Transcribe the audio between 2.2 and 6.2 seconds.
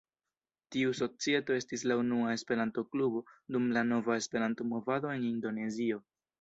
Esperanto-klubo dum la nova Esperanto-movado en Indonezio.